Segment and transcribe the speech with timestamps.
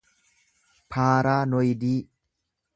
[0.91, 1.95] paaraanoyidii